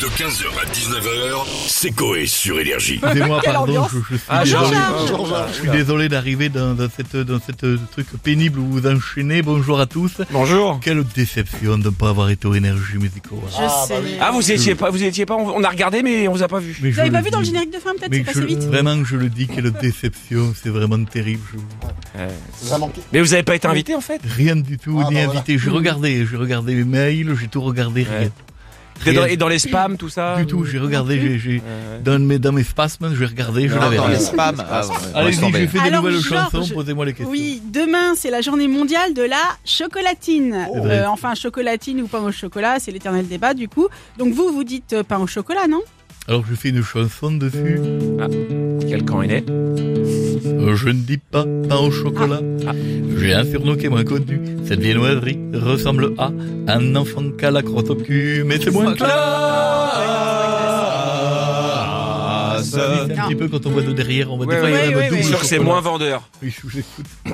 De 0.00 0.06
15h 0.06 0.44
à 0.62 0.64
19h, 0.72 1.44
c'est 1.66 1.90
Coé 1.90 2.26
sur 2.26 2.60
Énergie. 2.60 3.00
Excusez-moi, 3.02 3.40
Quelle 3.42 3.52
pardon, 3.54 3.72
ambiance. 3.78 3.90
je, 3.92 3.98
je 4.12 4.16
suis 4.16 4.24
Ah, 4.28 4.44
désolé. 4.44 4.76
Je 5.48 5.54
suis 5.58 5.70
désolé 5.70 6.08
d'arriver 6.08 6.48
dans, 6.48 6.74
dans 6.74 6.88
cette, 6.88 7.16
dans 7.16 7.40
cette 7.40 7.64
euh, 7.64 7.78
truc 7.90 8.06
pénible 8.22 8.60
où 8.60 8.66
vous 8.66 8.86
enchaînez. 8.86 9.42
Bonjour 9.42 9.80
à 9.80 9.86
tous. 9.86 10.12
Bonjour. 10.30 10.78
Quelle 10.80 11.02
déception 11.02 11.78
de 11.78 11.84
ne 11.86 11.90
pas 11.90 12.10
avoir 12.10 12.30
été 12.30 12.46
aux 12.46 12.54
énergies 12.54 12.96
musicaux. 12.98 13.42
Je 13.48 13.54
sais. 13.88 13.94
Ah, 14.20 14.30
vous 14.30 14.52
étiez 14.52 14.76
pas, 14.76 14.90
vous 14.90 15.02
étiez 15.02 15.26
pas, 15.26 15.34
on 15.34 15.48
on 15.58 15.64
a 15.64 15.68
regardé, 15.68 16.02
mais 16.04 16.28
on 16.28 16.32
vous 16.32 16.42
a 16.44 16.48
pas 16.48 16.60
vu. 16.60 16.78
Mais 16.80 16.90
Vous 16.90 16.96
je 16.96 17.00
avez 17.00 17.10
pas 17.10 17.20
vu 17.20 17.30
dans 17.30 17.38
le 17.38 17.44
dis. 17.44 17.50
générique 17.50 17.72
de 17.72 17.78
fin 17.80 17.90
peut-être 17.94 18.10
Mais 18.12 18.18
C'est 18.18 18.24
passé 18.24 18.40
je- 18.42 18.46
vite 18.46 18.62
vraiment, 18.64 19.04
je 19.04 19.16
le 19.16 19.28
dis, 19.28 19.48
quelle 19.48 19.70
déception. 19.72 20.54
C'est 20.62 20.70
vraiment 20.70 21.02
terrible. 21.04 21.42
Je- 22.14 22.74
Mais 23.12 23.20
vous 23.20 23.34
avez 23.34 23.42
pas 23.42 23.56
été 23.56 23.66
invité 23.66 23.96
en 23.96 24.00
fait 24.00 24.20
Rien 24.24 24.54
du 24.54 24.78
tout, 24.78 25.00
Ah, 25.04 25.08
ni 25.10 25.16
bah, 25.16 25.22
invité. 25.32 25.58
J'ai 25.58 25.70
regardé, 25.70 26.24
j'ai 26.30 26.36
regardé 26.36 26.74
les 26.76 26.84
mails, 26.84 27.34
j'ai 27.40 27.48
tout 27.48 27.62
regardé. 27.62 28.02
Ouais. 28.02 28.18
Rien. 28.20 28.30
Et 29.06 29.12
dans, 29.12 29.22
Rien 29.22 29.32
et 29.32 29.36
dans 29.36 29.48
les 29.48 29.58
spams, 29.58 29.96
tout 29.96 30.08
ça 30.08 30.36
du 30.36 30.46
tout. 30.46 30.64
J'ai 30.64 30.78
regardé, 30.78 31.20
j'ai, 31.20 31.38
j'ai, 31.38 31.62
Euh, 31.66 31.98
dans 32.04 32.18
mes, 32.18 32.38
dans 32.38 32.52
mes 32.52 32.64
spasmes, 32.64 33.14
j'ai 33.16 33.24
regardé, 33.26 33.68
je 33.68 33.74
l'avais 33.78 33.96
dans 33.96 34.08
les 34.08 34.18
spams. 34.18 34.62
Ah, 34.70 34.86
ouais, 34.86 34.94
Allez-y, 35.14 35.52
j'ai 35.52 35.66
fait 35.66 35.78
des 35.78 35.84
Alors, 35.86 36.02
nouvelles 36.02 36.20
Georges, 36.20 36.50
chansons, 36.52 36.74
posez-moi 36.74 37.06
les 37.06 37.12
questions. 37.12 37.30
Oui, 37.30 37.62
demain 37.64 38.14
c'est 38.16 38.30
la 38.30 38.40
journée 38.40 38.68
mondiale 38.68 39.14
de 39.14 39.22
la 39.22 39.36
chocolatine. 39.64 40.66
Euh, 40.76 41.06
enfin, 41.06 41.34
chocolatine 41.34 42.00
ou 42.02 42.06
pain 42.06 42.20
au 42.20 42.32
chocolat, 42.32 42.78
c'est 42.80 42.90
l'éternel 42.90 43.26
débat 43.26 43.54
du 43.54 43.68
coup. 43.68 43.88
Donc 44.18 44.32
vous, 44.34 44.52
vous 44.52 44.64
dites 44.64 44.92
euh, 44.92 45.02
pain 45.02 45.18
au 45.18 45.26
chocolat, 45.26 45.66
non? 45.68 45.80
Alors 46.26 46.44
je 46.48 46.54
fais 46.54 46.68
une 46.70 46.82
chanson 46.82 47.32
dessus. 47.32 47.80
quel 48.88 49.04
camp 49.04 49.22
il 49.22 49.32
est? 49.32 50.27
Je 50.42 50.88
ne 50.88 51.00
dis 51.00 51.18
pas 51.18 51.44
pain 51.68 51.76
au 51.76 51.90
chocolat. 51.90 52.40
Ah. 52.66 52.72
J'ai 53.18 53.34
un 53.34 53.44
surnom 53.44 53.76
qui 53.76 53.86
est 53.86 53.88
moins 53.88 54.04
connu. 54.04 54.40
Cette 54.66 54.80
viennoiserie 54.80 55.38
ressemble 55.54 56.12
à 56.18 56.30
un 56.68 56.96
enfant 56.96 57.30
qu'à 57.36 57.50
la 57.50 57.62
crotte 57.62 57.90
au 57.90 57.94
cul, 57.96 58.44
mais 58.46 58.58
c'est 58.62 58.70
moins 58.70 58.94
classe. 58.94 59.08
Vite 62.68 63.18
un 63.18 63.26
petit 63.26 63.34
peu 63.34 63.48
quand 63.48 63.64
on 63.66 63.70
voit 63.70 63.82
de 63.82 63.92
derrière, 63.92 64.32
on 64.32 64.36
voit 64.36 64.46
Ouais, 64.46 64.88
des 64.88 64.92
fois, 64.92 65.02
a. 65.18 65.22
Sûr 65.22 65.40
que 65.40 65.46
c'est 65.46 65.58
moins 65.58 65.80
vendeur. 65.80 66.28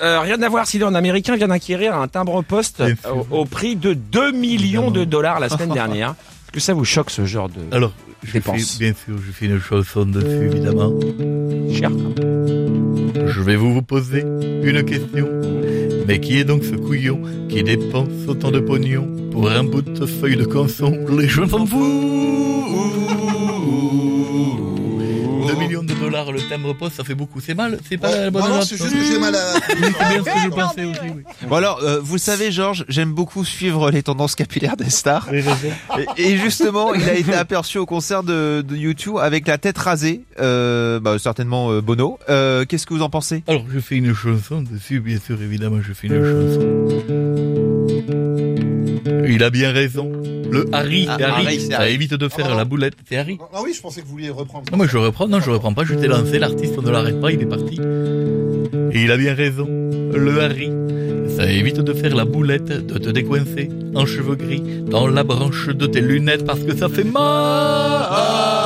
Euh, 0.00 0.20
rien 0.20 0.40
à 0.42 0.48
voir 0.48 0.66
si 0.66 0.80
un 0.82 0.94
américain 0.94 1.34
vient 1.34 1.48
d'acquérir 1.48 1.94
un 1.96 2.06
timbre-poste 2.06 2.82
au, 3.30 3.38
au 3.38 3.44
prix 3.44 3.74
de 3.74 3.94
2 3.94 4.30
millions 4.32 4.90
de 4.92 5.04
dollars 5.04 5.40
la 5.40 5.48
semaine 5.48 5.72
dernière. 5.72 6.10
Est-ce 6.10 6.52
que 6.52 6.60
ça 6.60 6.72
vous 6.72 6.84
choque 6.84 7.10
ce 7.10 7.24
genre 7.26 7.48
de 7.48 7.56
Alors, 7.72 7.92
je 8.22 8.32
Dépense. 8.32 8.76
fais, 8.78 8.84
bien 8.84 8.94
sûr, 8.94 9.16
je 9.26 9.32
fais 9.32 9.46
une 9.46 9.60
chanson 9.60 10.04
dessus, 10.06 10.46
évidemment. 10.46 10.92
cher 11.74 11.90
Je 13.38 13.42
vais 13.44 13.54
vous 13.54 13.82
poser 13.82 14.24
une 14.64 14.82
question. 14.82 15.28
Mais 16.08 16.18
qui 16.18 16.40
est 16.40 16.44
donc 16.44 16.64
ce 16.64 16.74
couillon 16.74 17.22
qui 17.48 17.62
dépense 17.62 18.26
autant 18.26 18.50
de 18.50 18.58
pognon 18.58 19.06
pour 19.30 19.48
un 19.48 19.62
bout 19.62 19.82
de 19.82 20.06
feuille 20.06 20.36
de 20.36 20.44
canson? 20.44 21.06
Les 21.16 21.28
jeunes 21.28 21.48
s'en 21.48 21.64
foutent 21.64 22.97
le 26.32 26.40
timbre 26.48 26.74
poste, 26.74 26.96
ça 26.96 27.04
fait 27.04 27.14
beaucoup. 27.14 27.40
C'est 27.40 27.54
mal, 27.54 27.78
c'est 27.88 27.96
pas 27.96 28.10
la 28.14 28.30
bonne 28.30 28.42
Non, 28.42 28.48
non, 28.48 28.54
note, 28.56 28.64
c'est 28.64 28.76
juste 28.76 28.92
que 28.92 29.04
j'ai 29.04 29.18
mal 29.18 29.34
à... 29.34 29.54
Oui, 29.54 29.60
c'est 29.98 30.08
bien 30.08 30.18
ce 30.18 30.24
que 30.24 30.40
je 30.44 30.48
pensais 30.48 30.84
aussi, 30.84 31.00
oui. 31.04 31.22
Bon 31.48 31.56
alors, 31.56 31.80
euh, 31.82 32.00
vous 32.02 32.18
savez, 32.18 32.50
Georges, 32.52 32.84
j'aime 32.88 33.12
beaucoup 33.12 33.44
suivre 33.44 33.90
les 33.90 34.02
tendances 34.02 34.34
capillaires 34.34 34.76
des 34.76 34.90
stars. 34.90 35.28
Et, 35.32 35.42
et 36.16 36.36
justement, 36.36 36.94
il 36.94 37.08
a 37.08 37.14
été 37.14 37.34
aperçu 37.34 37.78
au 37.78 37.86
concert 37.86 38.22
de, 38.22 38.64
de 38.66 38.76
YouTube 38.76 39.16
avec 39.20 39.46
la 39.46 39.58
tête 39.58 39.78
rasée, 39.78 40.22
euh, 40.40 41.00
bah, 41.00 41.18
certainement 41.18 41.70
euh, 41.70 41.80
Bono. 41.80 42.18
Euh, 42.28 42.64
Qu'est-ce 42.64 42.86
que 42.86 42.94
vous 42.94 43.02
en 43.02 43.10
pensez? 43.10 43.42
Alors, 43.46 43.64
je 43.72 43.78
fais 43.80 43.96
une 43.96 44.14
chanson 44.14 44.62
dessus, 44.62 45.00
bien 45.00 45.18
sûr, 45.24 45.40
évidemment, 45.42 45.78
je 45.80 45.92
fais 45.92 46.08
une 46.08 46.24
chanson. 46.24 47.78
Il 49.28 49.42
a 49.44 49.50
bien 49.50 49.72
raison. 49.72 50.10
Le 50.50 50.66
Harry, 50.72 51.06
Ah, 51.08 51.16
Harry. 51.20 51.46
Harry, 51.46 51.60
c'est 51.60 51.70
ça 51.72 51.80
Harry. 51.80 51.94
évite 51.94 52.14
de 52.14 52.28
faire 52.28 52.54
la 52.54 52.64
boulette. 52.64 52.94
C'est 53.08 53.16
Harry. 53.16 53.38
Ah 53.52 53.60
oui, 53.62 53.72
je 53.74 53.80
pensais 53.80 54.00
que 54.00 54.06
vous 54.06 54.12
vouliez 54.12 54.30
reprendre. 54.30 54.64
Non, 54.70 54.76
moi 54.78 54.86
je 54.86 54.96
reprends, 54.96 55.28
non, 55.28 55.40
je 55.40 55.50
reprends 55.50 55.74
pas, 55.74 55.84
je 55.84 55.94
t'ai 55.94 56.06
lancé, 56.08 56.38
l'artiste, 56.38 56.74
on 56.78 56.82
ne 56.82 56.90
l'arrête 56.90 57.20
pas, 57.20 57.30
il 57.32 57.40
est 57.42 57.46
parti. 57.46 57.78
Et 58.92 59.02
il 59.04 59.10
a 59.10 59.16
bien 59.16 59.34
raison, 59.34 59.66
le 59.68 60.40
Harry. 60.40 60.70
Ça 61.36 61.48
évite 61.50 61.80
de 61.80 61.92
faire 61.92 62.16
la 62.16 62.24
boulette, 62.24 62.64
de 62.86 62.98
te 62.98 63.10
décoincer 63.10 63.68
en 63.94 64.06
cheveux 64.06 64.34
gris 64.34 64.62
dans 64.86 65.06
la 65.06 65.22
branche 65.22 65.68
de 65.68 65.86
tes 65.86 66.00
lunettes 66.00 66.44
parce 66.44 66.60
que 66.60 66.74
ça 66.74 66.88
fait 66.88 67.04
mal. 67.04 68.57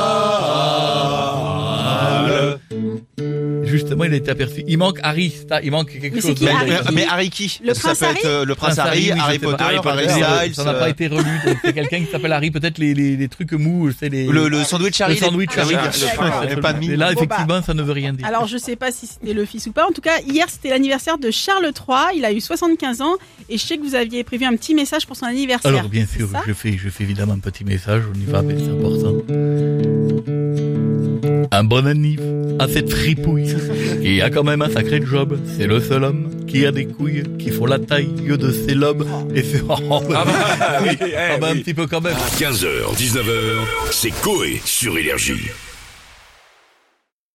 Il 4.05 4.13
a 4.13 4.15
été 4.17 4.31
aperçu. 4.31 4.63
Il 4.67 4.77
manque 4.77 4.99
Harry, 5.03 5.33
ça, 5.49 5.61
il 5.61 5.71
manque 5.71 5.91
quelque 5.91 6.15
Mais 6.15 6.21
chose. 6.21 6.35
qui, 6.35 6.45
mais, 6.45 6.51
Harry 6.51 6.69
mais- 6.69 6.79
qui 6.87 6.93
mais 6.93 7.05
Harry 7.09 7.29
qui 7.29 7.59
Le 7.63 7.73
Ça 7.73 7.81
prince 7.81 7.99
peut 7.99 8.05
être 8.05 8.25
euh, 8.25 8.45
le 8.45 8.55
prince 8.55 8.79
Harry, 8.79 9.11
oui, 9.13 9.19
Harry. 9.19 9.39
Potter, 9.39 9.63
Harry, 9.63 9.77
Potter, 9.81 10.09
Styles. 10.09 10.55
Ça 10.55 10.63
n'a 10.63 10.73
pas 10.73 10.85
euh, 10.85 10.89
été 10.89 11.07
relu, 11.07 11.39
c'est 11.63 11.73
quelqu'un 11.73 11.99
qui 12.03 12.11
s'appelle 12.11 12.31
Harry, 12.33 12.51
peut-être 12.51 12.77
les, 12.77 12.93
les, 12.93 13.15
les 13.15 13.27
trucs 13.27 13.51
mous, 13.53 13.91
c'est 13.97 14.09
les... 14.09 14.25
le, 14.27 14.47
le 14.49 14.63
sandwich 14.63 14.99
Harry. 15.01 15.15
le 15.15 15.19
sandwich 15.19 15.49
Harry. 15.57 15.73
Et 15.73 16.95
là, 16.95 17.07
bah. 17.07 17.11
effectivement, 17.13 17.61
ça 17.61 17.73
ne 17.73 17.81
veut 17.83 17.91
rien 17.93 18.13
dire. 18.13 18.25
Alors 18.25 18.47
je 18.47 18.57
sais 18.57 18.75
pas 18.75 18.91
si 18.91 19.07
c'était 19.07 19.33
le 19.33 19.45
fils 19.45 19.67
ou 19.67 19.71
pas. 19.71 19.85
En 19.87 19.91
tout 19.91 20.01
cas, 20.01 20.19
hier 20.27 20.45
c'était 20.49 20.69
l'anniversaire 20.69 21.17
de 21.17 21.31
Charles 21.31 21.65
III. 21.65 22.17
Il 22.17 22.25
a 22.25 22.31
eu 22.31 22.41
75 22.41 23.01
ans 23.01 23.15
et 23.49 23.57
je 23.57 23.63
sais 23.63 23.77
que 23.77 23.83
vous 23.83 23.95
aviez 23.95 24.23
prévu 24.23 24.45
un 24.45 24.55
petit 24.55 24.75
message 24.75 25.05
pour 25.05 25.15
son 25.15 25.25
anniversaire. 25.25 25.71
Alors 25.71 25.89
bien 25.89 26.05
sûr, 26.05 26.29
je 26.47 26.53
fais, 26.53 26.77
je 26.77 26.89
fais 26.89 27.03
évidemment 27.03 27.33
un 27.33 27.39
petit 27.39 27.63
message, 27.63 28.03
on 28.13 28.19
y 28.19 28.25
va, 28.25 28.41
mais 28.41 28.55
c'est 28.57 28.71
important. 28.71 29.13
Un 31.51 31.63
bon 31.63 31.85
anniv 31.85 32.19
à 32.59 32.67
cette 32.67 32.91
fripouille 32.91 33.47
qui 34.03 34.21
a 34.21 34.29
quand 34.29 34.43
même 34.43 34.61
un 34.61 34.69
sacré 34.69 35.01
job. 35.01 35.39
C'est 35.55 35.65
le 35.65 35.79
seul 35.79 36.03
homme 36.03 36.45
qui 36.45 36.65
a 36.65 36.71
des 36.71 36.85
couilles 36.85 37.23
qui 37.39 37.51
font 37.51 37.65
la 37.65 37.79
taille 37.79 38.11
de 38.13 38.51
ses 38.51 38.75
lobes. 38.75 39.07
Et 39.33 39.41
c'est 39.41 39.61
oh, 39.69 40.01
bah, 40.09 40.23
Ah 40.23 40.25
bah, 40.25 40.79
oui, 40.83 40.97
ah 41.17 41.37
bah, 41.37 41.47
un 41.51 41.55
petit 41.55 41.73
peu 41.73 41.87
quand 41.87 42.01
même. 42.01 42.15
15h, 42.37 42.95
19h, 42.97 43.91
c'est 43.91 44.11
Coé 44.21 44.61
sur 44.65 44.97
Énergie. 44.97 45.49